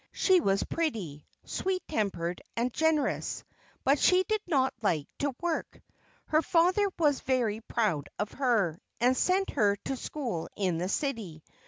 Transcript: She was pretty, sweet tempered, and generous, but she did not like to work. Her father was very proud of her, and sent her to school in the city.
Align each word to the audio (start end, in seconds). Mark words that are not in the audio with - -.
She 0.13 0.39
was 0.41 0.63
pretty, 0.63 1.27
sweet 1.45 1.87
tempered, 1.87 2.41
and 2.57 2.73
generous, 2.73 3.43
but 3.83 3.99
she 3.99 4.23
did 4.23 4.41
not 4.47 4.73
like 4.81 5.07
to 5.19 5.35
work. 5.41 5.79
Her 6.25 6.41
father 6.41 6.87
was 6.97 7.19
very 7.21 7.59
proud 7.61 8.09
of 8.17 8.31
her, 8.31 8.81
and 8.99 9.15
sent 9.15 9.51
her 9.51 9.75
to 9.85 9.95
school 9.95 10.49
in 10.55 10.79
the 10.79 10.89
city. 10.89 11.43